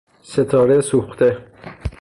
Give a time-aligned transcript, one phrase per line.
[0.31, 1.29] ستاره سوخته